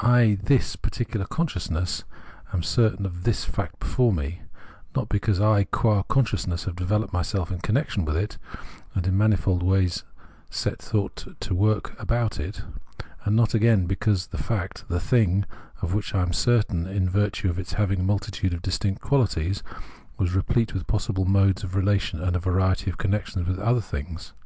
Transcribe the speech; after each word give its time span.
I, 0.00 0.36
this 0.42 0.76
particular 0.76 1.24
conscious 1.24 1.72
I, 1.72 2.54
am 2.54 2.62
certain 2.62 3.06
of 3.06 3.22
this 3.22 3.46
fact 3.46 3.80
before 3.80 4.12
me, 4.12 4.42
not 4.94 5.08
because 5.08 5.40
I 5.40 5.64
qua 5.64 6.02
consciousness 6.02 6.64
have 6.64 6.76
developed 6.76 7.14
myself 7.14 7.50
in 7.50 7.60
connection 7.60 8.04
with 8.04 8.14
it 8.14 8.36
and 8.94 9.06
in 9.06 9.16
manifold 9.16 9.62
ways 9.62 10.04
set 10.50 10.82
thought 10.82 11.34
to 11.40 11.54
work 11.54 11.98
about 11.98 12.38
it: 12.38 12.60
and 13.24 13.34
not, 13.34 13.54
again, 13.54 13.86
be 13.86 13.96
cause 13.96 14.26
the 14.26 14.36
fact, 14.36 14.84
the 14.88 15.00
thing, 15.00 15.46
of 15.80 15.94
which 15.94 16.14
I 16.14 16.20
am 16.20 16.34
certain, 16.34 16.86
in 16.86 17.08
virtue 17.08 17.48
of 17.48 17.58
its 17.58 17.72
having 17.72 18.00
a 18.00 18.04
multitude 18.04 18.52
of 18.52 18.60
distinct 18.60 19.00
quahties, 19.00 19.62
was 20.18 20.32
replete 20.34 20.74
with 20.74 20.86
possible 20.88 21.24
modes 21.24 21.64
of 21.64 21.74
relation 21.74 22.20
and 22.20 22.36
a 22.36 22.38
variety 22.38 22.90
of 22.90 22.98
connections 22.98 23.48
with 23.48 23.58
other 23.58 23.80
things. 23.80 24.34